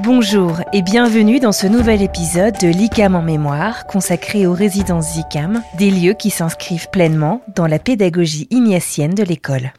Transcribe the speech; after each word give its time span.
Bonjour 0.00 0.60
et 0.74 0.82
bienvenue 0.82 1.40
dans 1.40 1.52
ce 1.52 1.66
nouvel 1.66 2.02
épisode 2.02 2.54
de 2.60 2.68
l'ICAM 2.68 3.14
en 3.14 3.22
mémoire 3.22 3.86
consacré 3.86 4.46
aux 4.46 4.52
résidences 4.52 5.16
ICAM, 5.16 5.62
des 5.78 5.90
lieux 5.90 6.12
qui 6.12 6.28
s'inscrivent 6.28 6.90
pleinement 6.90 7.40
dans 7.54 7.66
la 7.66 7.78
pédagogie 7.78 8.46
ignatienne 8.50 9.14
de 9.14 9.22
l'école. 9.22 9.72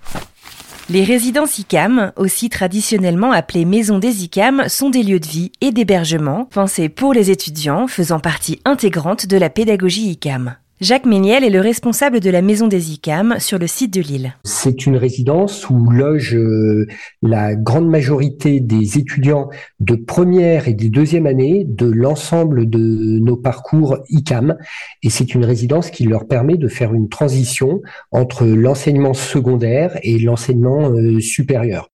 Les 0.89 1.03
résidences 1.03 1.59
ICAM, 1.59 2.13
aussi 2.15 2.49
traditionnellement 2.49 3.31
appelées 3.31 3.65
maisons 3.65 3.99
des 3.99 4.23
ICAM, 4.23 4.67
sont 4.69 4.89
des 4.89 5.03
lieux 5.03 5.19
de 5.19 5.27
vie 5.27 5.51
et 5.61 5.71
d'hébergement 5.71 6.45
pensés 6.45 6.89
pour 6.89 7.13
les 7.13 7.29
étudiants 7.29 7.85
faisant 7.85 8.19
partie 8.19 8.59
intégrante 8.65 9.27
de 9.27 9.37
la 9.37 9.51
pédagogie 9.51 10.09
ICAM. 10.09 10.55
Jacques 10.79 11.07
Méniel 11.07 11.43
est 11.43 11.49
le 11.49 11.59
responsable 11.59 12.19
de 12.19 12.29
la 12.29 12.43
maison 12.43 12.67
des 12.67 12.91
ICAM 12.91 13.39
sur 13.39 13.57
le 13.57 13.65
site 13.65 13.91
de 13.91 14.01
Lille. 14.01 14.35
C'est 14.43 14.85
une 14.85 14.95
résidence 14.95 15.67
où 15.71 15.89
loge 15.89 16.35
euh, 16.35 16.85
la 17.23 17.55
grande 17.55 17.89
majorité 17.89 18.59
des 18.59 18.99
étudiants 18.99 19.49
de 19.79 19.95
première 19.95 20.67
et 20.67 20.75
des 20.75 20.89
deuxième 20.89 21.25
année 21.25 21.65
de 21.67 21.87
l'ensemble 21.87 22.69
de 22.69 22.77
nos 22.77 23.37
parcours 23.37 23.97
ICAM. 24.09 24.55
Et 25.01 25.09
c'est 25.09 25.33
une 25.33 25.45
résidence 25.45 25.89
qui 25.89 26.03
leur 26.03 26.27
permet 26.27 26.57
de 26.57 26.67
faire 26.67 26.93
une 26.93 27.09
transition 27.09 27.81
entre 28.11 28.45
l'enseignement 28.45 29.15
secondaire 29.15 29.97
et 30.03 30.19
l'enseignement 30.19 30.91
euh, 30.91 31.19
supérieur. 31.19 31.89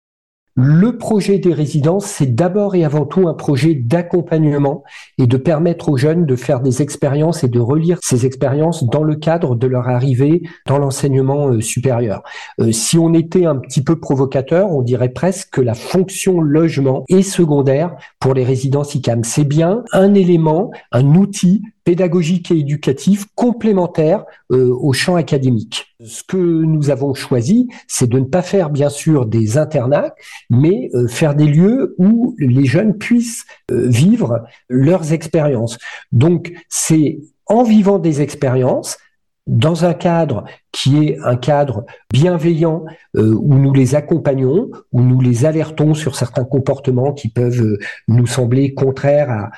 Le 0.55 0.97
projet 0.97 1.39
des 1.39 1.53
résidences, 1.53 2.05
c'est 2.05 2.35
d'abord 2.35 2.75
et 2.75 2.83
avant 2.83 3.05
tout 3.05 3.29
un 3.29 3.33
projet 3.33 3.73
d'accompagnement 3.73 4.83
et 5.17 5.25
de 5.25 5.37
permettre 5.37 5.87
aux 5.87 5.95
jeunes 5.95 6.25
de 6.25 6.35
faire 6.35 6.59
des 6.59 6.81
expériences 6.81 7.45
et 7.45 7.47
de 7.47 7.59
relire 7.59 7.99
ces 8.01 8.25
expériences 8.25 8.83
dans 8.83 9.03
le 9.03 9.15
cadre 9.15 9.55
de 9.55 9.65
leur 9.67 9.87
arrivée 9.87 10.41
dans 10.67 10.77
l'enseignement 10.77 11.47
euh, 11.47 11.61
supérieur. 11.61 12.21
Euh, 12.59 12.73
si 12.73 12.97
on 12.97 13.13
était 13.13 13.45
un 13.45 13.55
petit 13.55 13.81
peu 13.81 13.97
provocateur, 13.97 14.71
on 14.71 14.81
dirait 14.81 15.09
presque 15.09 15.51
que 15.51 15.61
la 15.61 15.73
fonction 15.73 16.41
logement 16.41 17.05
est 17.07 17.21
secondaire 17.21 17.95
pour 18.19 18.33
les 18.33 18.43
résidences 18.43 18.93
ICAM. 18.93 19.23
C'est 19.23 19.45
bien 19.45 19.85
un 19.93 20.13
élément, 20.13 20.71
un 20.91 21.15
outil 21.15 21.61
pédagogique 21.83 22.51
et 22.51 22.59
éducatif 22.59 23.25
complémentaire 23.35 24.25
euh, 24.51 24.73
au 24.73 24.93
champ 24.93 25.15
académique. 25.15 25.95
Ce 26.03 26.23
que 26.23 26.37
nous 26.37 26.89
avons 26.89 27.13
choisi, 27.13 27.67
c'est 27.87 28.09
de 28.09 28.19
ne 28.19 28.25
pas 28.25 28.41
faire 28.41 28.69
bien 28.69 28.89
sûr 28.89 29.25
des 29.25 29.57
internats, 29.57 30.13
mais 30.49 30.89
euh, 30.93 31.07
faire 31.07 31.35
des 31.35 31.47
lieux 31.47 31.95
où 31.97 32.35
les 32.39 32.65
jeunes 32.65 32.97
puissent 32.97 33.45
euh, 33.71 33.87
vivre 33.87 34.43
leurs 34.69 35.13
expériences. 35.13 35.77
Donc 36.11 36.53
c'est 36.69 37.19
en 37.47 37.63
vivant 37.63 37.99
des 37.99 38.21
expériences, 38.21 38.97
dans 39.47 39.85
un 39.85 39.93
cadre 39.93 40.45
qui 40.71 41.05
est 41.05 41.17
un 41.23 41.35
cadre 41.35 41.85
bienveillant 42.11 42.85
euh, 43.17 43.33
où 43.33 43.55
nous 43.55 43.73
les 43.73 43.95
accompagnons, 43.95 44.69
où 44.91 45.01
nous 45.01 45.19
les 45.19 45.45
alertons 45.45 45.93
sur 45.93 46.15
certains 46.15 46.45
comportements 46.45 47.13
qui 47.13 47.29
peuvent 47.29 47.61
euh, 47.61 47.79
nous 48.07 48.27
sembler 48.27 48.73
contraires 48.73 49.29
à, 49.29 49.51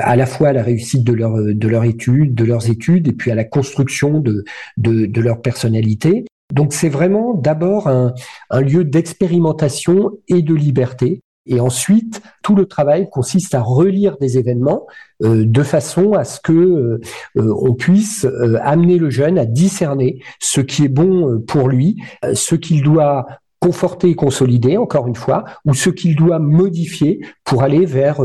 à 0.00 0.16
la 0.16 0.26
fois 0.26 0.48
à 0.48 0.52
la 0.52 0.62
réussite 0.62 1.04
de 1.04 1.12
leur 1.12 1.34
de 1.36 1.68
leur 1.68 1.84
étude, 1.84 2.34
de 2.34 2.44
leurs 2.44 2.68
études 2.70 3.08
et 3.08 3.12
puis 3.12 3.30
à 3.30 3.34
la 3.34 3.44
construction 3.44 4.20
de 4.20 4.44
de, 4.76 5.06
de 5.06 5.20
leur 5.20 5.40
personnalité. 5.40 6.24
Donc 6.52 6.72
c'est 6.72 6.88
vraiment 6.88 7.34
d'abord 7.34 7.88
un, 7.88 8.14
un 8.50 8.60
lieu 8.60 8.84
d'expérimentation 8.84 10.12
et 10.28 10.42
de 10.42 10.54
liberté 10.54 11.20
et 11.46 11.60
ensuite, 11.60 12.22
tout 12.42 12.54
le 12.54 12.66
travail 12.66 13.08
consiste 13.10 13.54
à 13.54 13.62
relire 13.62 14.16
des 14.18 14.38
événements 14.38 14.86
euh, 15.22 15.44
de 15.46 15.62
façon 15.62 16.12
à 16.12 16.24
ce 16.24 16.40
que 16.40 16.52
euh, 16.52 17.00
euh, 17.36 17.54
on 17.60 17.74
puisse 17.74 18.26
amener 18.62 18.98
le 18.98 19.10
jeune 19.10 19.38
à 19.38 19.46
discerner 19.46 20.20
ce 20.40 20.60
qui 20.60 20.84
est 20.84 20.88
bon 20.88 21.40
pour 21.46 21.68
lui, 21.68 22.02
ce 22.34 22.54
qu'il 22.54 22.82
doit 22.82 23.26
conforter 23.60 24.10
et 24.10 24.14
consolider, 24.14 24.76
encore 24.76 25.06
une 25.06 25.14
fois, 25.14 25.44
ou 25.64 25.74
ce 25.74 25.90
qu'il 25.90 26.16
doit 26.16 26.38
modifier 26.38 27.20
pour 27.44 27.62
aller 27.62 27.86
vers 27.86 28.20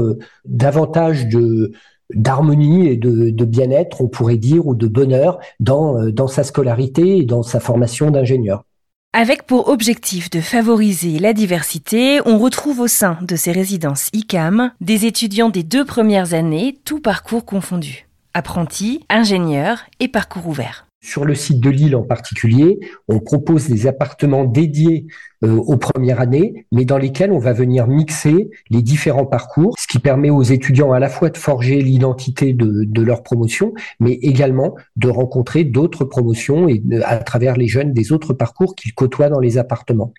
davantage 0.46 1.28
de 1.28 1.72
d'harmonie 2.14 2.88
et 2.88 2.98
de, 2.98 3.30
de 3.30 3.46
bien-être, 3.46 4.02
on 4.02 4.10
pourrait 4.10 4.36
dire, 4.36 4.68
ou 4.68 4.76
de 4.76 4.88
bonheur 4.88 5.40
dans, 5.62 6.10
dans 6.10 6.28
sa 6.28 6.44
scolarité 6.44 7.20
et 7.20 7.24
dans 7.24 7.42
sa 7.42 7.62
formation 7.62 8.12
d'ingénieur. 8.12 8.66
Avec 9.14 9.44
pour 9.44 9.68
objectif 9.68 10.30
de 10.30 10.40
favoriser 10.40 11.20
la 11.20 11.34
diversité, 11.34 12.22
on 12.26 12.38
retrouve 12.38 12.80
au 12.80 12.88
sein 12.88 13.18
de 13.22 13.36
ces 13.36 13.52
résidences 13.52 14.10
ICAM 14.14 14.72
des 14.80 15.06
étudiants 15.06 15.50
des 15.50 15.64
deux 15.64 15.84
premières 15.84 16.34
années, 16.34 16.80
tout 16.86 17.02
parcours 17.02 17.46
confondus. 17.46 18.08
Apprentis, 18.34 19.06
ingénieurs 19.10 19.84
et 20.00 20.08
parcours 20.08 20.48
ouverts. 20.48 20.88
Sur 21.04 21.26
le 21.26 21.34
site 21.34 21.60
de 21.60 21.72
Lille 21.72 21.96
en 21.96 22.04
particulier, 22.04 22.80
on 23.08 23.20
propose 23.20 23.68
des 23.68 23.88
appartements 23.88 24.46
dédiés 24.46 25.08
euh, 25.44 25.56
aux 25.56 25.78
premières 25.78 26.22
années, 26.22 26.68
mais 26.72 26.86
dans 26.86 27.00
lesquels 27.00 27.32
on 27.32 27.40
va 27.40 27.54
venir 27.54 27.88
mixer 27.88 28.52
les 28.70 28.84
différents 28.84 29.26
parcours, 29.26 29.74
ce 29.80 29.88
qui 29.88 29.98
permet 29.98 30.30
aux 30.30 30.44
étudiants 30.44 30.92
à 30.92 31.00
la 31.00 31.10
fois 31.10 31.32
de 31.32 31.38
forger 31.38 31.82
l'identité 31.82 32.54
de, 32.54 32.84
de 32.86 33.02
leur 33.02 33.24
promotion, 33.24 33.74
mais 34.00 34.14
également 34.14 34.76
de 34.96 35.10
rencontrer 35.10 35.64
d'autres 35.64 36.06
promotions 36.06 36.70
et 36.70 36.84
à 37.04 37.18
travers 37.18 37.58
les 37.58 37.68
jeunes 37.68 37.94
des 37.94 38.12
autres 38.12 38.34
parcours 38.34 38.76
qu'ils 38.76 38.94
côtoient 38.94 39.30
dans 39.30 39.40
les 39.40 39.58
appartements. 39.58 40.14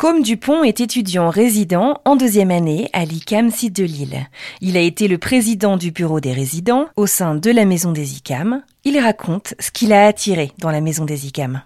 Comme 0.00 0.22
Dupont 0.22 0.64
est 0.64 0.80
étudiant 0.80 1.28
résident 1.28 2.00
en 2.06 2.16
deuxième 2.16 2.50
année 2.50 2.88
à 2.94 3.04
l'ICAM 3.04 3.50
site 3.50 3.76
de 3.76 3.84
Lille. 3.84 4.28
Il 4.62 4.78
a 4.78 4.80
été 4.80 5.08
le 5.08 5.18
président 5.18 5.76
du 5.76 5.90
bureau 5.90 6.20
des 6.20 6.32
résidents 6.32 6.88
au 6.96 7.06
sein 7.06 7.34
de 7.34 7.50
la 7.50 7.66
maison 7.66 7.92
des 7.92 8.16
ICAM. 8.16 8.62
Il 8.84 8.98
raconte 8.98 9.52
ce 9.60 9.70
qu'il 9.70 9.92
a 9.92 10.06
attiré 10.06 10.52
dans 10.56 10.70
la 10.70 10.80
maison 10.80 11.04
des 11.04 11.26
ICAM. 11.26 11.60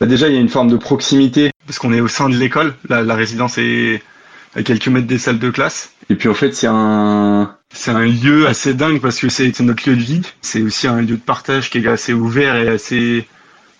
Bah 0.00 0.06
déjà, 0.06 0.26
il 0.26 0.34
y 0.34 0.36
a 0.36 0.40
une 0.40 0.48
forme 0.48 0.68
de 0.68 0.76
proximité 0.76 1.52
parce 1.64 1.78
qu'on 1.78 1.92
est 1.92 2.00
au 2.00 2.08
sein 2.08 2.28
de 2.28 2.34
l'école. 2.34 2.74
La, 2.88 3.14
résidence 3.14 3.56
est 3.56 4.02
à 4.56 4.64
quelques 4.64 4.88
mètres 4.88 5.06
des 5.06 5.18
salles 5.18 5.38
de 5.38 5.50
classe. 5.50 5.92
Et 6.10 6.16
puis 6.16 6.28
en 6.28 6.34
fait, 6.34 6.56
c'est 6.56 6.66
un 6.68 7.54
c'est 7.72 7.92
un 7.92 8.04
lieu 8.04 8.48
assez 8.48 8.74
dingue 8.74 9.00
parce 9.00 9.20
que 9.20 9.28
c'est 9.28 9.60
notre 9.60 9.88
lieu 9.88 9.94
de 9.94 10.02
vie. 10.02 10.22
C'est 10.40 10.62
aussi 10.62 10.88
un 10.88 11.02
lieu 11.02 11.06
de 11.06 11.14
partage 11.14 11.70
qui 11.70 11.78
est 11.78 11.86
assez 11.86 12.12
ouvert 12.12 12.56
et 12.56 12.66
assez 12.66 13.28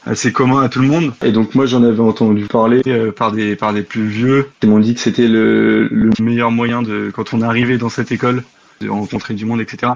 assez 0.06 0.32
commun 0.32 0.62
à 0.62 0.68
tout 0.68 0.80
le 0.80 0.88
monde. 0.88 1.12
Et 1.22 1.32
donc 1.32 1.54
moi 1.54 1.66
j'en 1.66 1.82
avais 1.82 2.00
entendu 2.00 2.46
parler 2.46 2.80
euh, 2.86 3.12
par 3.12 3.32
des 3.32 3.56
par 3.56 3.74
des 3.74 3.82
plus 3.82 4.06
vieux 4.06 4.50
qui 4.60 4.66
m'ont 4.68 4.78
dit 4.78 4.94
que 4.94 5.00
c'était 5.00 5.28
le, 5.28 5.88
le 5.88 6.10
meilleur 6.20 6.50
moyen 6.50 6.82
de 6.82 7.10
quand 7.14 7.34
on 7.34 7.42
arrivé 7.42 7.76
dans 7.76 7.88
cette 7.88 8.12
école 8.12 8.42
de 8.80 8.88
rencontrer 8.88 9.34
du 9.34 9.44
monde, 9.44 9.60
etc. 9.60 9.92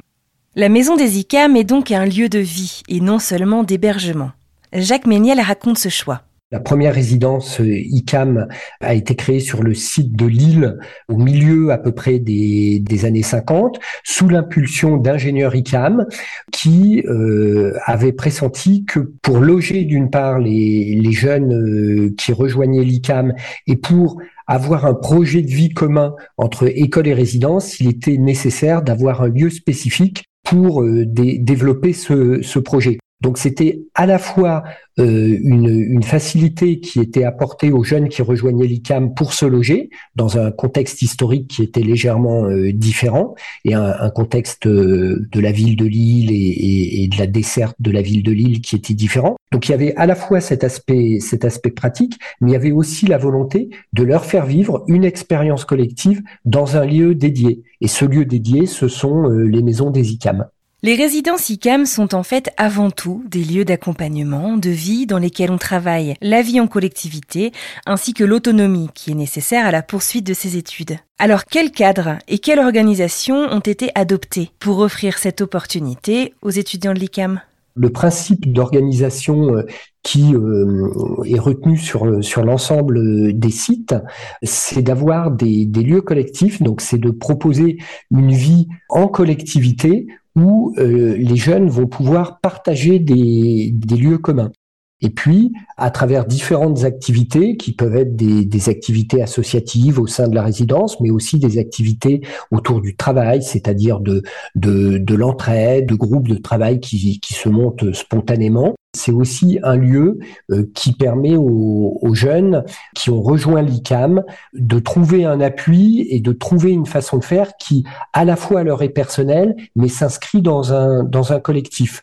La 0.56 0.68
maison 0.68 0.96
des 0.96 1.18
ICAM 1.18 1.56
est 1.56 1.64
donc 1.64 1.92
un 1.92 2.04
lieu 2.04 2.28
de 2.28 2.38
vie 2.38 2.82
et 2.88 3.00
non 3.00 3.18
seulement 3.18 3.62
d'hébergement. 3.62 4.32
Jacques 4.72 5.06
Méniel 5.06 5.40
raconte 5.40 5.78
ce 5.78 5.88
choix. 5.88 6.22
La 6.52 6.58
première 6.58 6.94
résidence 6.94 7.60
euh, 7.60 7.78
ICAM 7.78 8.48
a 8.80 8.94
été 8.94 9.14
créée 9.14 9.38
sur 9.38 9.62
le 9.62 9.72
site 9.72 10.16
de 10.16 10.26
Lille 10.26 10.78
au 11.08 11.16
milieu 11.16 11.70
à 11.70 11.78
peu 11.78 11.92
près 11.92 12.18
des, 12.18 13.04
années 13.04 13.22
50 13.22 13.78
sous 14.02 14.28
l'impulsion 14.28 14.96
d'ingénieurs 14.96 15.54
ICAM 15.54 16.06
qui 16.50 17.04
euh, 17.06 17.78
avaient 17.84 18.12
pressenti 18.12 18.84
que 18.84 18.98
pour 19.22 19.38
loger 19.38 19.84
d'une 19.84 20.10
part 20.10 20.40
les, 20.40 21.12
jeunes 21.12 21.54
euh, 21.54 22.14
qui 22.18 22.32
rejoignaient 22.32 22.82
l'ICAM 22.82 23.32
et 23.68 23.76
pour 23.76 24.20
avoir 24.48 24.86
un 24.86 24.94
projet 24.94 25.42
de 25.42 25.50
vie 25.50 25.68
commun 25.68 26.16
entre 26.36 26.66
école 26.66 27.06
et 27.06 27.14
résidence, 27.14 27.78
il 27.78 27.88
était 27.88 28.16
nécessaire 28.16 28.82
d'avoir 28.82 29.22
un 29.22 29.28
lieu 29.28 29.50
spécifique 29.50 30.24
pour 30.42 30.84
développer 30.84 31.92
ce 31.92 32.58
projet. 32.58 32.98
Donc 33.20 33.36
c'était 33.36 33.82
à 33.94 34.06
la 34.06 34.18
fois 34.18 34.64
euh, 34.98 35.38
une, 35.42 36.02
facilité 36.02 36.80
qui 36.80 37.00
était 37.00 37.24
apportée 37.24 37.70
aux 37.70 37.84
jeunes 37.84 38.08
qui 38.08 38.22
rejoignaient 38.22 38.66
l'ICAM 38.66 39.14
pour 39.14 39.34
se 39.34 39.44
loger 39.44 39.90
dans 40.16 40.38
un 40.38 40.50
contexte 40.50 41.02
historique 41.02 41.48
qui 41.48 41.62
était 41.62 41.82
légèrement 41.82 42.46
euh, 42.46 42.72
différent 42.72 43.34
et 43.64 43.74
un, 43.74 44.10
contexte 44.10 44.66
euh, 44.66 45.28
de 45.30 45.40
la 45.40 45.52
ville 45.52 45.76
de 45.76 45.84
Lille 45.84 46.30
et, 46.32 47.08
de 47.08 47.18
la 47.18 47.26
desserte 47.26 47.76
de 47.78 47.90
la 47.90 48.02
ville 48.02 48.22
de 48.22 48.32
Lille 48.32 48.60
qui 48.62 48.74
était 48.76 48.94
différent. 48.94 49.36
Donc 49.52 49.68
il 49.68 49.72
y 49.72 49.74
avait 49.74 49.94
à 49.96 50.06
la 50.06 50.14
fois 50.14 50.40
cet 50.40 50.64
aspect, 50.64 51.18
cet 51.20 51.44
aspect 51.44 51.70
pratique, 51.70 52.18
mais 52.40 52.50
il 52.50 52.52
y 52.54 52.56
avait 52.56 52.72
aussi 52.72 53.06
la 53.06 53.18
volonté 53.18 53.68
de 53.92 54.02
leur 54.02 54.24
faire 54.24 54.46
vivre 54.46 54.84
une 54.88 55.04
expérience 55.04 55.64
collective 55.64 56.22
dans 56.44 56.76
un 56.76 56.86
lieu 56.86 57.14
dédié. 57.14 57.62
Et 57.80 57.88
ce 57.88 58.04
lieu 58.06 58.24
dédié, 58.24 58.66
ce 58.66 58.88
sont 58.88 59.28
les 59.28 59.62
maisons 59.62 59.90
des 59.90 60.12
ICAM. 60.12 60.46
Les 60.82 60.94
résidences 60.94 61.50
ICAM 61.50 61.84
sont 61.84 62.14
en 62.14 62.22
fait 62.22 62.54
avant 62.56 62.90
tout 62.90 63.22
des 63.28 63.44
lieux 63.44 63.66
d'accompagnement, 63.66 64.56
de 64.56 64.70
vie 64.70 65.04
dans 65.04 65.18
lesquels 65.18 65.50
on 65.50 65.58
travaille 65.58 66.14
la 66.22 66.40
vie 66.40 66.58
en 66.58 66.68
collectivité 66.68 67.52
ainsi 67.84 68.14
que 68.14 68.24
l'autonomie 68.24 68.88
qui 68.94 69.10
est 69.10 69.14
nécessaire 69.14 69.66
à 69.66 69.72
la 69.72 69.82
poursuite 69.82 70.26
de 70.26 70.32
ses 70.32 70.56
études. 70.56 70.96
Alors 71.18 71.44
quel 71.44 71.70
cadre 71.70 72.16
et 72.28 72.38
quelle 72.38 72.60
organisation 72.60 73.36
ont 73.36 73.60
été 73.60 73.90
adoptés 73.94 74.52
pour 74.58 74.78
offrir 74.78 75.18
cette 75.18 75.42
opportunité 75.42 76.32
aux 76.40 76.48
étudiants 76.48 76.94
de 76.94 76.98
l'ICAM 76.98 77.42
le 77.76 77.90
principe 77.90 78.52
d'organisation 78.52 79.54
euh, 79.54 79.62
qui 80.02 80.34
euh, 80.34 81.22
est 81.24 81.38
retenu 81.38 81.76
sur, 81.78 82.22
sur 82.22 82.44
l'ensemble 82.44 83.38
des 83.38 83.50
sites, 83.50 83.94
c'est 84.42 84.82
d'avoir 84.82 85.30
des, 85.30 85.66
lieux 85.66 86.00
collectifs, 86.00 86.60
donc 86.62 86.80
c'est 86.80 86.98
de 86.98 87.10
proposer 87.10 87.78
une 88.10 88.32
vie 88.32 88.66
en 88.88 89.08
collectivité 89.08 90.06
où 90.36 90.74
euh, 90.78 91.16
les 91.16 91.36
jeunes 91.36 91.68
vont 91.68 91.86
pouvoir 91.86 92.40
partager 92.40 92.98
des, 92.98 93.70
des 93.72 93.96
lieux 93.96 94.18
communs. 94.18 94.52
Et 95.02 95.10
puis, 95.10 95.52
à 95.76 95.90
travers 95.90 96.26
différentes 96.26 96.84
activités 96.84 97.56
qui 97.56 97.72
peuvent 97.72 97.96
être 97.96 98.16
des, 98.16 98.68
activités 98.68 99.22
associatives 99.22 99.98
au 99.98 100.06
sein 100.06 100.28
de 100.28 100.34
la 100.34 100.42
résidence, 100.42 101.00
mais 101.00 101.10
aussi 101.10 101.38
des 101.38 101.58
activités 101.58 102.20
autour 102.50 102.82
du 102.82 102.94
travail, 102.96 103.42
c'est-à-dire 103.42 104.00
de, 104.00 104.22
de, 104.54 104.98
de 104.98 105.14
l'entraide, 105.14 105.86
de 105.86 105.94
groupes 105.94 106.28
de 106.28 106.36
travail 106.36 106.80
qui, 106.80 107.20
se 107.22 107.48
montent 107.48 107.94
spontanément. 107.94 108.74
C'est 108.94 109.12
aussi 109.12 109.58
un 109.62 109.76
lieu 109.76 110.18
euh, 110.50 110.68
qui 110.74 110.92
permet 110.92 111.36
aux, 111.36 111.98
aux, 112.02 112.14
jeunes 112.14 112.64
qui 112.96 113.08
ont 113.10 113.22
rejoint 113.22 113.62
l'ICAM 113.62 114.24
de 114.52 114.78
trouver 114.80 115.24
un 115.24 115.40
appui 115.40 116.06
et 116.10 116.20
de 116.20 116.32
trouver 116.32 116.72
une 116.72 116.86
façon 116.86 117.18
de 117.18 117.24
faire 117.24 117.52
qui, 117.56 117.84
à 118.12 118.24
la 118.24 118.34
fois 118.34 118.64
leur 118.64 118.82
est 118.82 118.88
personnelle, 118.88 119.56
mais 119.76 119.88
s'inscrit 119.88 120.42
dans 120.42 120.72
un, 120.72 121.04
dans 121.04 121.32
un 121.32 121.38
collectif. 121.38 122.02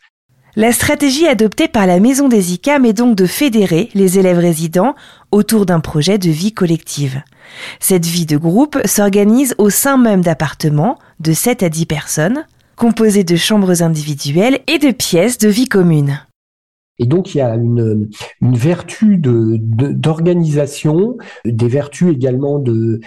La 0.58 0.72
stratégie 0.72 1.28
adoptée 1.28 1.68
par 1.68 1.86
la 1.86 2.00
Maison 2.00 2.28
des 2.28 2.52
ICAM 2.52 2.84
est 2.84 2.92
donc 2.92 3.14
de 3.14 3.26
fédérer 3.26 3.90
les 3.94 4.18
élèves 4.18 4.40
résidents 4.40 4.96
autour 5.30 5.66
d'un 5.66 5.78
projet 5.78 6.18
de 6.18 6.30
vie 6.30 6.52
collective. 6.52 7.22
Cette 7.78 8.06
vie 8.06 8.26
de 8.26 8.36
groupe 8.36 8.76
s'organise 8.84 9.54
au 9.58 9.70
sein 9.70 9.96
même 9.98 10.20
d'appartements 10.20 10.98
de 11.20 11.32
7 11.32 11.62
à 11.62 11.68
10 11.68 11.86
personnes, 11.86 12.44
composés 12.74 13.22
de 13.22 13.36
chambres 13.36 13.84
individuelles 13.84 14.58
et 14.66 14.78
de 14.78 14.90
pièces 14.90 15.38
de 15.38 15.48
vie 15.48 15.68
commune. 15.68 16.22
Et 16.98 17.06
donc 17.06 17.34
il 17.34 17.38
y 17.38 17.40
a 17.40 17.54
une, 17.54 18.08
une 18.40 18.56
vertu 18.56 19.18
d'organisation, 19.18 21.16
des 21.44 21.68
vertus 21.68 22.12
également 22.12 22.62
euh, 22.66 23.00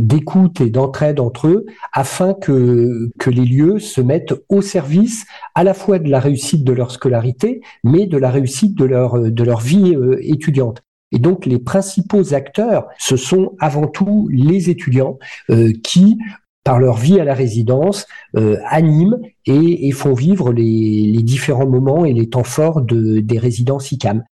d'écoute 0.00 0.60
et 0.60 0.70
d'entraide 0.70 1.20
entre 1.20 1.48
eux, 1.48 1.66
afin 1.92 2.34
que 2.34 3.10
que 3.18 3.30
les 3.30 3.44
lieux 3.44 3.78
se 3.78 4.00
mettent 4.00 4.34
au 4.48 4.62
service 4.62 5.26
à 5.54 5.64
la 5.64 5.74
fois 5.74 5.98
de 5.98 6.08
la 6.08 6.20
réussite 6.20 6.64
de 6.64 6.72
leur 6.72 6.90
scolarité, 6.90 7.60
mais 7.84 8.06
de 8.06 8.18
la 8.18 8.30
réussite 8.30 8.76
de 8.76 8.84
leur 8.84 9.20
de 9.20 9.44
leur 9.44 9.60
vie 9.60 9.94
euh, 9.94 10.16
étudiante. 10.20 10.82
Et 11.12 11.18
donc 11.18 11.46
les 11.46 11.58
principaux 11.58 12.34
acteurs, 12.34 12.86
ce 12.98 13.16
sont 13.16 13.54
avant 13.60 13.86
tout 13.86 14.28
les 14.30 14.70
étudiants 14.70 15.18
euh, 15.50 15.72
qui 15.82 16.18
par 16.66 16.80
leur 16.80 16.96
vie 16.96 17.20
à 17.20 17.24
la 17.24 17.32
résidence, 17.32 18.08
euh, 18.36 18.56
animent 18.68 19.20
et, 19.46 19.92
font 19.92 20.14
vivre 20.14 20.52
les, 20.52 21.22
différents 21.22 21.68
moments 21.68 22.04
et 22.04 22.12
les 22.12 22.28
temps 22.28 22.42
forts 22.42 22.82
de, 22.82 23.20
des 23.20 23.38
résidences 23.38 23.92
ICAM. 23.92 24.24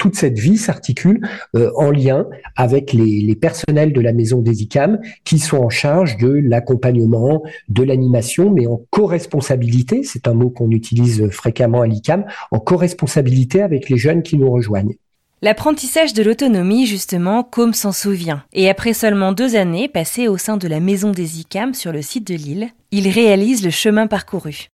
Toute 0.00 0.16
cette 0.16 0.40
vie 0.40 0.56
s'articule 0.56 1.20
euh, 1.54 1.70
en 1.76 1.92
lien 1.92 2.26
avec 2.56 2.92
les, 2.92 3.20
les, 3.20 3.36
personnels 3.36 3.92
de 3.92 4.00
la 4.00 4.12
maison 4.12 4.42
des 4.42 4.62
ICAM 4.62 4.98
qui 5.24 5.38
sont 5.38 5.58
en 5.58 5.68
charge 5.68 6.16
de 6.16 6.28
l'accompagnement, 6.28 7.44
de 7.68 7.84
l'animation, 7.84 8.50
mais 8.50 8.66
en 8.66 8.80
co-responsabilité, 8.90 10.02
c'est 10.02 10.26
un 10.26 10.34
mot 10.34 10.50
qu'on 10.50 10.72
utilise 10.72 11.28
fréquemment 11.30 11.82
à 11.82 11.86
l'ICAM, 11.86 12.24
en 12.50 12.58
co-responsabilité 12.58 13.62
avec 13.62 13.88
les 13.88 13.98
jeunes 13.98 14.24
qui 14.24 14.36
nous 14.36 14.50
rejoignent. 14.50 14.96
L'apprentissage 15.40 16.14
de 16.14 16.24
l'autonomie, 16.24 16.84
justement, 16.86 17.44
comme 17.44 17.72
s'en 17.72 17.92
souvient. 17.92 18.42
Et 18.52 18.68
après 18.68 18.92
seulement 18.92 19.30
deux 19.30 19.54
années 19.54 19.86
passées 19.86 20.26
au 20.26 20.36
sein 20.36 20.56
de 20.56 20.66
la 20.66 20.80
maison 20.80 21.12
des 21.12 21.38
ICAM 21.38 21.74
sur 21.74 21.92
le 21.92 22.02
site 22.02 22.26
de 22.26 22.34
Lille, 22.34 22.70
il 22.90 23.08
réalise 23.08 23.64
le 23.64 23.70
chemin 23.70 24.08
parcouru. 24.08 24.66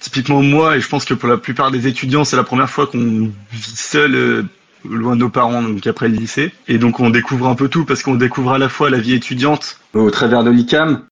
Typiquement 0.00 0.42
moi, 0.42 0.76
et 0.76 0.80
je 0.80 0.88
pense 0.88 1.04
que 1.04 1.12
pour 1.12 1.28
la 1.28 1.36
plupart 1.36 1.70
des 1.70 1.86
étudiants, 1.86 2.24
c'est 2.24 2.36
la 2.36 2.44
première 2.44 2.70
fois 2.70 2.86
qu'on 2.86 3.30
vit 3.52 3.76
seul 3.76 4.14
euh, 4.14 4.42
loin 4.88 5.16
de 5.16 5.20
nos 5.20 5.28
parents, 5.28 5.62
donc 5.62 5.86
après 5.86 6.08
le 6.08 6.16
lycée. 6.16 6.50
Et 6.66 6.78
donc 6.78 6.98
on 6.98 7.10
découvre 7.10 7.46
un 7.46 7.54
peu 7.54 7.68
tout 7.68 7.84
parce 7.84 8.02
qu'on 8.02 8.14
découvre 8.14 8.52
à 8.52 8.58
la 8.58 8.70
fois 8.70 8.88
la 8.88 8.98
vie 8.98 9.12
étudiante 9.12 9.80
au 9.92 10.10
travers 10.10 10.44
de 10.44 10.50
l'ICAM 10.50 11.04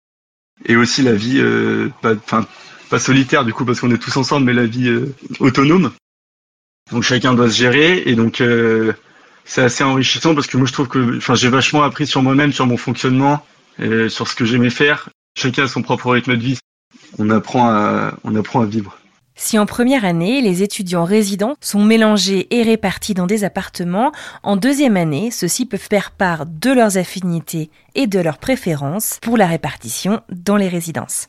et 0.65 0.77
aussi 0.77 1.03
la 1.03 1.13
vie, 1.13 1.41
euh, 1.41 1.91
pas, 2.01 2.15
pas 2.89 2.99
solitaire 2.99 3.45
du 3.45 3.53
coup 3.53 3.67
parce 3.67 3.81
qu'on 3.81 3.91
est 3.91 3.99
tous 3.99 4.17
ensemble, 4.17 4.47
mais 4.47 4.55
la 4.55 4.67
vie 4.67 4.89
euh, 4.89 5.15
autonome. 5.41 5.91
Donc 6.91 7.03
chacun 7.03 7.35
doit 7.35 7.49
se 7.49 7.57
gérer 7.57 8.03
et 8.07 8.15
donc 8.15 8.41
euh, 8.41 8.93
c'est 9.45 9.63
assez 9.63 9.85
enrichissant 9.85 10.35
parce 10.35 10.47
que 10.47 10.57
moi 10.57 10.67
je 10.67 10.73
trouve 10.73 10.89
que 10.89 11.17
enfin 11.17 11.35
j'ai 11.35 11.49
vachement 11.49 11.83
appris 11.83 12.07
sur 12.07 12.23
moi-même, 12.23 12.53
sur 12.53 12.67
mon 12.67 12.77
fonctionnement, 12.77 13.45
et 13.79 14.09
sur 14.09 14.29
ce 14.29 14.35
que 14.35 14.45
j'aimais 14.45 14.71
faire. 14.71 15.09
Chacun 15.37 15.65
a 15.65 15.69
son 15.69 15.83
propre 15.83 16.11
rythme 16.11 16.37
de 16.37 16.43
vie. 16.43 16.59
On 17.19 17.31
apprend 17.31 17.69
à 17.69 18.15
on 18.25 18.35
apprend 18.37 18.61
à 18.61 18.67
vivre. 18.67 18.99
Si 19.37 19.59
en 19.59 19.67
première 19.67 20.05
année, 20.05 20.41
les 20.41 20.63
étudiants 20.63 21.05
résidents 21.05 21.57
sont 21.61 21.85
mélangés 21.85 22.47
et 22.55 22.63
répartis 22.63 23.15
dans 23.15 23.27
des 23.27 23.43
appartements, 23.43 24.13
en 24.45 24.57
deuxième 24.57 24.97
année, 24.97 25.33
ceux-ci 25.33 25.67
peuvent 25.67 25.81
faire 25.81 26.13
part 26.13 26.47
de 26.47 26.71
leurs 26.71 26.99
affinités 26.99 27.69
et 27.97 28.07
de 28.07 28.21
leurs 28.21 28.39
préférences 28.39 29.19
pour 29.23 29.37
la 29.37 29.47
répartition 29.47 30.21
dans 30.31 30.57
les 30.57 30.69
résidences. 30.69 31.27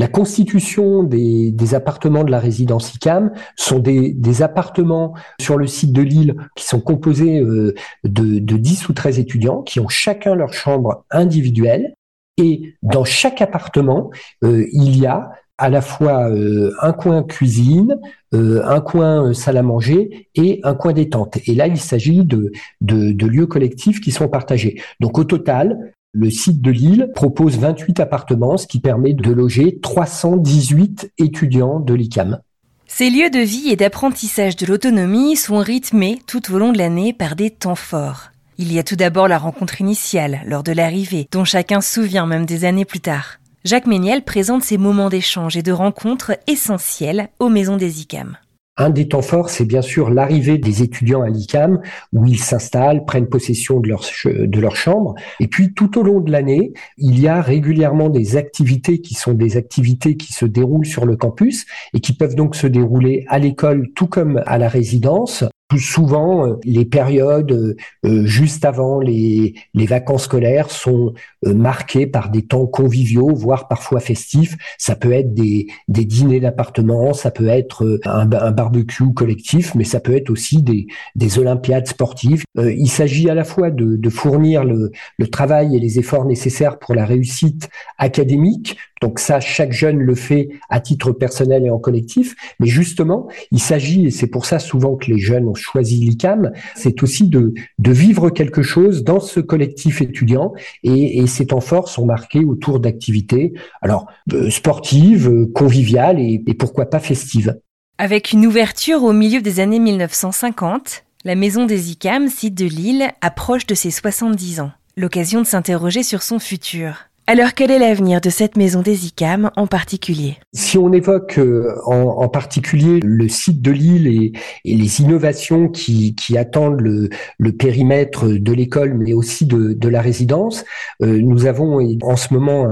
La 0.00 0.08
constitution 0.08 1.02
des, 1.02 1.74
appartements 1.74 2.24
de 2.24 2.30
la 2.30 2.38
résidence 2.38 2.94
ICAM 2.94 3.32
sont 3.54 3.80
des, 3.80 4.42
appartements 4.42 5.12
sur 5.38 5.58
le 5.58 5.66
site 5.66 5.92
de 5.92 6.00
Lille 6.00 6.36
qui 6.56 6.64
sont 6.64 6.80
composés 6.80 7.38
euh, 7.38 7.74
de, 8.04 8.38
de 8.38 8.56
10 8.56 8.88
ou 8.88 8.94
13 8.94 9.18
étudiants 9.18 9.60
qui 9.60 9.78
ont 9.78 9.88
chacun 9.88 10.34
leur 10.34 10.54
chambre 10.54 11.04
individuelle. 11.10 11.92
Et 12.38 12.76
dans 12.82 13.04
chaque 13.04 13.42
appartement, 13.42 14.10
euh, 14.42 14.64
il 14.72 14.98
y 14.98 15.04
a 15.04 15.32
à 15.58 15.68
la 15.68 15.82
fois 15.82 16.30
euh, 16.30 16.72
un 16.80 16.94
coin 16.94 17.22
cuisine, 17.22 18.00
un 18.32 18.80
coin 18.80 19.34
salle 19.34 19.58
à 19.58 19.62
manger 19.62 20.30
et 20.34 20.60
un 20.62 20.74
coin 20.74 20.94
détente. 20.94 21.36
Et 21.46 21.54
là, 21.54 21.66
il 21.66 21.76
s'agit 21.76 22.24
de, 22.24 22.52
de, 22.80 23.26
lieux 23.26 23.46
collectifs 23.46 24.00
qui 24.00 24.12
sont 24.12 24.28
partagés. 24.28 24.80
Donc 25.00 25.18
au 25.18 25.24
total, 25.24 25.92
le 26.12 26.30
site 26.30 26.60
de 26.60 26.70
Lille 26.70 27.10
propose 27.14 27.58
28 27.58 28.00
appartements, 28.00 28.56
ce 28.56 28.66
qui 28.66 28.80
permet 28.80 29.12
de 29.12 29.30
loger 29.30 29.78
318 29.80 31.12
étudiants 31.18 31.78
de 31.78 31.94
l'ICAM. 31.94 32.40
Ces 32.86 33.10
lieux 33.10 33.30
de 33.30 33.38
vie 33.38 33.68
et 33.70 33.76
d'apprentissage 33.76 34.56
de 34.56 34.66
l'autonomie 34.66 35.36
sont 35.36 35.58
rythmés 35.58 36.18
tout 36.26 36.52
au 36.52 36.58
long 36.58 36.72
de 36.72 36.78
l'année 36.78 37.12
par 37.12 37.36
des 37.36 37.50
temps 37.50 37.76
forts. 37.76 38.30
Il 38.58 38.72
y 38.72 38.78
a 38.80 38.82
tout 38.82 38.96
d'abord 38.96 39.28
la 39.28 39.38
rencontre 39.38 39.80
initiale, 39.80 40.40
lors 40.44 40.64
de 40.64 40.72
l'arrivée, 40.72 41.28
dont 41.30 41.44
chacun 41.44 41.80
se 41.80 42.00
souvient 42.00 42.26
même 42.26 42.44
des 42.44 42.64
années 42.64 42.84
plus 42.84 43.00
tard. 43.00 43.36
Jacques 43.64 43.86
Méniel 43.86 44.22
présente 44.24 44.64
ces 44.64 44.78
moments 44.78 45.10
d'échange 45.10 45.56
et 45.56 45.62
de 45.62 45.72
rencontres 45.72 46.32
essentiels 46.48 47.28
aux 47.38 47.48
maisons 47.48 47.76
des 47.76 48.00
ICAM. 48.02 48.36
Un 48.80 48.88
des 48.88 49.08
temps 49.08 49.20
forts, 49.20 49.50
c'est 49.50 49.66
bien 49.66 49.82
sûr 49.82 50.08
l'arrivée 50.08 50.56
des 50.56 50.82
étudiants 50.82 51.20
à 51.20 51.28
l'ICAM, 51.28 51.82
où 52.14 52.24
ils 52.24 52.38
s'installent, 52.38 53.04
prennent 53.04 53.28
possession 53.28 53.78
de 53.78 53.90
leur, 53.90 54.74
chambre. 54.74 55.16
Et 55.38 55.48
puis, 55.48 55.74
tout 55.74 55.98
au 55.98 56.02
long 56.02 56.20
de 56.20 56.32
l'année, 56.32 56.72
il 56.96 57.20
y 57.20 57.28
a 57.28 57.42
régulièrement 57.42 58.08
des 58.08 58.38
activités 58.38 59.02
qui 59.02 59.12
sont 59.12 59.34
des 59.34 59.58
activités 59.58 60.16
qui 60.16 60.32
se 60.32 60.46
déroulent 60.46 60.86
sur 60.86 61.04
le 61.04 61.14
campus 61.18 61.66
et 61.92 62.00
qui 62.00 62.14
peuvent 62.14 62.34
donc 62.34 62.56
se 62.56 62.66
dérouler 62.66 63.26
à 63.28 63.38
l'école 63.38 63.90
tout 63.94 64.06
comme 64.06 64.42
à 64.46 64.56
la 64.56 64.70
résidence 64.70 65.44
souvent, 65.78 66.46
euh, 66.46 66.56
les 66.64 66.84
périodes 66.84 67.52
euh, 67.52 67.76
euh, 68.04 68.24
juste 68.24 68.64
avant 68.64 69.00
les, 69.00 69.54
les, 69.74 69.86
vacances 69.86 70.24
scolaires 70.24 70.70
sont 70.70 71.14
marquées 71.44 72.06
par 72.06 72.30
des 72.30 72.42
temps 72.42 72.66
conviviaux, 72.66 73.34
voire 73.34 73.68
parfois 73.68 74.00
festifs. 74.00 74.56
Ça 74.78 74.94
peut 74.94 75.12
être 75.12 75.34
des, 75.34 75.66
des 75.88 76.04
dîners 76.04 76.40
d'appartement, 76.40 77.12
ça 77.12 77.30
peut 77.30 77.48
être 77.48 78.00
un, 78.04 78.30
un, 78.30 78.50
barbecue 78.52 79.12
collectif, 79.14 79.74
mais 79.74 79.84
ça 79.84 80.00
peut 80.00 80.14
être 80.14 80.30
aussi 80.30 80.62
des, 80.62 80.86
des 81.16 81.38
olympiades 81.38 81.86
sportives. 81.86 82.44
il 82.58 82.90
s'agit 82.90 83.30
à 83.30 83.34
la 83.34 83.44
fois 83.44 83.70
de, 83.70 83.96
de 83.96 84.10
fournir 84.10 84.64
le, 84.64 84.92
le 85.18 85.26
travail 85.28 85.76
et 85.76 85.80
les 85.80 85.98
efforts 85.98 86.26
nécessaires 86.26 86.78
pour 86.78 86.94
la 86.94 87.04
réussite 87.04 87.68
académique, 87.98 88.76
donc 89.00 89.18
ça, 89.18 89.40
chaque 89.40 89.72
jeune 89.72 89.98
le 89.98 90.14
fait 90.14 90.50
à 90.68 90.78
titre 90.80 91.12
personnel 91.12 91.64
et 91.64 91.70
en 91.70 91.78
collectif. 91.78 92.34
Mais 92.60 92.66
justement, 92.66 93.28
il 93.50 93.60
s'agit, 93.60 94.06
et 94.06 94.10
c'est 94.10 94.26
pour 94.26 94.44
ça 94.44 94.58
souvent 94.58 94.96
que 94.96 95.10
les 95.10 95.18
jeunes 95.18 95.48
ont 95.48 95.54
choisi 95.60 95.96
l'ICAM, 95.96 96.52
c'est 96.74 97.02
aussi 97.02 97.28
de, 97.28 97.54
de 97.78 97.92
vivre 97.92 98.30
quelque 98.30 98.62
chose 98.62 99.04
dans 99.04 99.20
ce 99.20 99.40
collectif 99.40 100.00
étudiant. 100.02 100.52
Et, 100.82 101.18
et 101.20 101.26
ces 101.26 101.46
temps 101.46 101.60
forts 101.60 101.88
sont 101.88 102.06
marqués 102.06 102.44
autour 102.44 102.80
d'activités, 102.80 103.52
alors 103.82 104.06
euh, 104.32 104.50
sportives, 104.50 105.28
euh, 105.28 105.46
conviviales 105.54 106.18
et, 106.18 106.42
et 106.46 106.54
pourquoi 106.54 106.86
pas 106.86 107.00
festives. 107.00 107.58
Avec 107.98 108.32
une 108.32 108.46
ouverture 108.46 109.02
au 109.02 109.12
milieu 109.12 109.42
des 109.42 109.60
années 109.60 109.78
1950, 109.78 111.04
la 111.24 111.34
maison 111.34 111.66
des 111.66 111.90
ICAM, 111.92 112.28
site 112.28 112.54
de 112.54 112.64
Lille, 112.64 113.10
approche 113.20 113.66
de 113.66 113.74
ses 113.74 113.90
70 113.90 114.60
ans. 114.60 114.72
L'occasion 114.96 115.42
de 115.42 115.46
s'interroger 115.46 116.02
sur 116.02 116.22
son 116.22 116.38
futur. 116.38 117.09
Alors 117.32 117.54
quel 117.54 117.70
est 117.70 117.78
l'avenir 117.78 118.20
de 118.20 118.28
cette 118.28 118.56
maison 118.56 118.82
des 118.82 119.06
ICAM 119.06 119.52
en 119.54 119.68
particulier? 119.68 120.38
Si 120.52 120.76
on 120.78 120.92
évoque 120.92 121.38
euh, 121.38 121.76
en, 121.86 122.28
particulier 122.28 122.98
le 123.04 123.28
site 123.28 123.62
de 123.62 123.70
Lille 123.70 124.08
et, 124.08 124.32
les 124.64 125.00
innovations 125.00 125.68
qui, 125.68 126.16
attendent 126.36 126.80
le, 126.80 127.52
périmètre 127.52 128.26
de 128.26 128.52
l'école 128.52 128.94
mais 128.94 129.12
aussi 129.12 129.46
de, 129.46 129.88
la 129.88 130.00
résidence, 130.00 130.64
euh, 131.04 131.20
nous 131.22 131.46
avons 131.46 131.78
en 132.02 132.16
ce 132.16 132.34
moment 132.34 132.66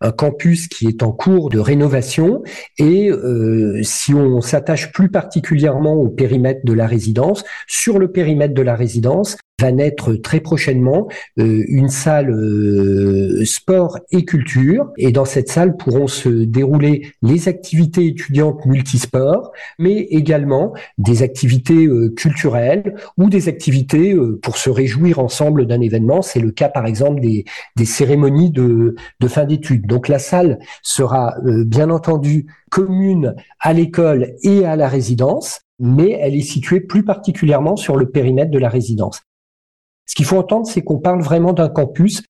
un, 0.00 0.10
campus 0.10 0.66
qui 0.66 0.88
est 0.88 1.04
en 1.04 1.12
cours 1.12 1.48
de 1.48 1.60
rénovation 1.60 2.42
et 2.78 3.12
euh, 3.12 3.80
si 3.84 4.12
on 4.12 4.40
s'attache 4.40 4.90
plus 4.90 5.12
particulièrement 5.12 5.94
au 5.94 6.08
périmètre 6.08 6.62
de 6.64 6.72
la 6.72 6.88
résidence, 6.88 7.44
sur 7.68 8.00
le 8.00 8.10
périmètre 8.10 8.54
de 8.54 8.62
la 8.62 8.74
résidence, 8.74 9.36
va 9.60 9.72
naître 9.72 10.14
très 10.14 10.40
prochainement 10.40 11.08
euh, 11.38 11.64
une 11.68 11.88
salle 11.88 12.30
euh, 12.30 13.44
sport 13.44 13.98
et 14.10 14.24
culture. 14.24 14.90
Et 14.96 15.12
dans 15.12 15.24
cette 15.24 15.48
salle 15.48 15.76
pourront 15.76 16.06
se 16.06 16.28
dérouler 16.28 17.12
les 17.22 17.48
activités 17.48 18.06
étudiantes 18.06 18.64
multisports, 18.64 19.52
mais 19.78 19.98
également 20.10 20.72
des 20.98 21.22
activités 21.22 21.86
euh, 21.86 22.08
culturelles 22.16 22.96
ou 23.18 23.28
des 23.28 23.48
activités 23.48 24.16
pour 24.42 24.56
se 24.56 24.70
réjouir 24.70 25.18
ensemble 25.18 25.66
d'un 25.66 25.80
événement. 25.80 26.22
C'est 26.22 26.40
le 26.40 26.50
cas 26.50 26.68
par 26.68 26.86
exemple 26.86 27.20
des, 27.20 27.44
des 27.76 27.84
cérémonies 27.84 28.50
de, 28.50 28.96
de 29.20 29.28
fin 29.28 29.44
d'études. 29.44 29.86
Donc 29.86 30.08
la 30.08 30.18
salle 30.18 30.58
sera 30.82 31.36
bien 31.66 31.90
entendu 31.90 32.46
commune 32.70 33.34
à 33.60 33.72
l'école 33.72 34.34
et 34.42 34.64
à 34.64 34.76
la 34.76 34.88
résidence, 34.88 35.62
mais 35.78 36.18
elle 36.20 36.34
est 36.34 36.40
située 36.40 36.80
plus 36.80 37.04
particulièrement 37.04 37.76
sur 37.76 37.96
le 37.96 38.10
périmètre 38.10 38.50
de 38.50 38.58
la 38.58 38.68
résidence. 38.68 39.20
Ce 40.10 40.16
qu'il 40.16 40.24
faut 40.24 40.38
entendre, 40.38 40.66
c'est 40.66 40.82
qu'on 40.82 40.98
parle 40.98 41.22
vraiment 41.22 41.52
d'un 41.52 41.68
campus. 41.68 42.24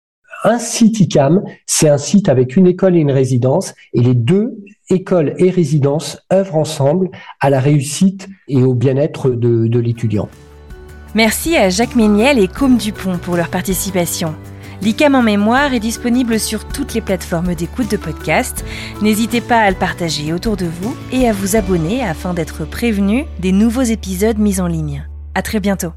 Un 0.44 0.58
site 0.58 1.00
ICAM, 1.00 1.42
c'est 1.64 1.88
un 1.88 1.96
site 1.96 2.28
avec 2.28 2.54
une 2.54 2.66
école 2.66 2.94
et 2.94 3.00
une 3.00 3.10
résidence, 3.10 3.72
et 3.94 4.02
les 4.02 4.12
deux 4.12 4.58
écoles 4.90 5.32
et 5.38 5.48
résidences 5.48 6.18
œuvrent 6.30 6.56
ensemble 6.56 7.08
à 7.40 7.48
la 7.48 7.58
réussite 7.58 8.28
et 8.48 8.62
au 8.62 8.74
bien-être 8.74 9.30
de, 9.30 9.78
l'étudiant. 9.78 10.28
Merci 11.14 11.56
à 11.56 11.70
Jacques 11.70 11.96
Méniel 11.96 12.38
et 12.38 12.48
Côme 12.48 12.76
Dupont 12.76 13.16
pour 13.16 13.36
leur 13.36 13.48
participation. 13.48 14.34
L'ICAM 14.82 15.14
en 15.14 15.22
mémoire 15.22 15.72
est 15.72 15.80
disponible 15.80 16.38
sur 16.38 16.68
toutes 16.68 16.92
les 16.92 17.00
plateformes 17.00 17.54
d'écoute 17.54 17.90
de 17.90 17.96
podcast. 17.96 18.62
N'hésitez 19.00 19.40
pas 19.40 19.60
à 19.60 19.70
le 19.70 19.76
partager 19.76 20.34
autour 20.34 20.58
de 20.58 20.66
vous 20.66 20.94
et 21.12 21.26
à 21.26 21.32
vous 21.32 21.56
abonner 21.56 22.02
afin 22.02 22.34
d'être 22.34 22.66
prévenu 22.66 23.24
des 23.38 23.52
nouveaux 23.52 23.80
épisodes 23.80 24.38
mis 24.38 24.60
en 24.60 24.66
ligne. 24.66 25.08
À 25.34 25.40
très 25.40 25.60
bientôt. 25.60 25.92